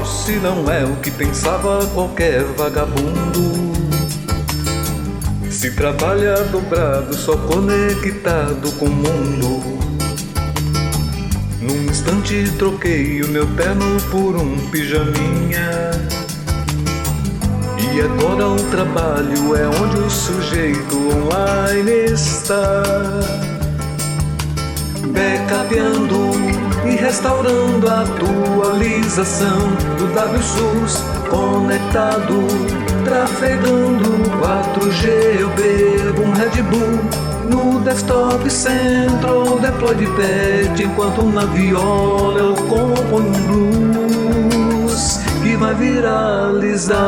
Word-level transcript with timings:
se 0.00 0.32
não 0.36 0.70
é 0.70 0.84
o 0.84 0.96
que 0.96 1.10
pensava 1.10 1.84
qualquer 1.92 2.42
vagabundo. 2.56 3.72
Se 5.50 5.70
trabalha 5.72 6.34
dobrado, 6.44 7.14
só 7.14 7.36
conectado 7.36 8.72
com 8.78 8.86
o 8.86 8.90
mundo. 8.90 9.78
Num 11.60 11.90
instante 11.90 12.50
troquei 12.58 13.22
o 13.22 13.28
meu 13.28 13.46
terno 13.54 14.00
por 14.10 14.34
um 14.34 14.56
pijaminha. 14.70 15.90
E 17.78 18.00
agora 18.00 18.48
o 18.48 18.70
trabalho 18.70 19.54
é 19.54 19.68
onde 19.68 19.98
o 19.98 20.10
sujeito 20.10 20.96
online 20.96 22.12
está. 22.12 22.82
Backupeando 25.12 26.31
e 26.31 26.31
restaurando 27.02 27.88
a 27.88 28.02
atualização 28.02 29.58
do 29.98 30.06
WSUS 30.14 31.02
conectado, 31.28 32.46
trafegando 33.04 34.08
4G. 34.40 35.40
Eu 35.40 35.48
bebo 35.50 36.22
um 36.22 36.32
Red 36.32 36.62
Bull 36.62 37.00
no 37.50 37.80
desktop 37.80 38.48
centro, 38.48 39.58
deploy 39.60 39.96
de 39.96 40.06
pet, 40.06 40.80
enquanto 40.84 41.24
na 41.24 41.44
viola 41.46 42.38
eu 42.38 42.54
componho 42.54 43.32
um 43.32 44.86
blues 44.86 45.18
que 45.42 45.56
vai 45.56 45.74
viralizar. 45.74 47.02